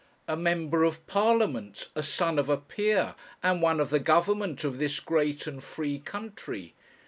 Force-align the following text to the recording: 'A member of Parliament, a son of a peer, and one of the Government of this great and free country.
'A 0.27 0.35
member 0.35 0.83
of 0.83 1.05
Parliament, 1.05 1.89
a 1.93 2.01
son 2.01 2.39
of 2.39 2.49
a 2.49 2.57
peer, 2.57 3.13
and 3.43 3.61
one 3.61 3.79
of 3.79 3.91
the 3.91 3.99
Government 3.99 4.63
of 4.63 4.79
this 4.79 4.99
great 4.99 5.45
and 5.45 5.63
free 5.63 5.99
country. 5.99 6.73